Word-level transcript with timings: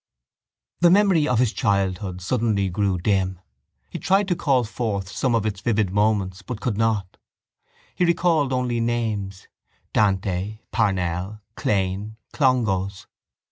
The 0.79 0.89
memory 0.89 1.27
of 1.27 1.37
his 1.37 1.53
childhood 1.53 2.21
suddenly 2.23 2.69
grew 2.71 2.97
dim. 2.97 3.39
He 3.91 3.99
tried 3.99 4.27
to 4.29 4.35
call 4.35 4.63
forth 4.63 5.07
some 5.07 5.35
of 5.35 5.45
its 5.45 5.61
vivid 5.61 5.91
moments 5.91 6.41
but 6.41 6.59
could 6.59 6.75
not. 6.75 7.17
He 7.93 8.03
recalled 8.05 8.51
only 8.51 8.79
names. 8.79 9.47
Dante, 9.93 10.57
Parnell, 10.71 11.41
Clane, 11.55 12.15
Clongowes. 12.33 13.05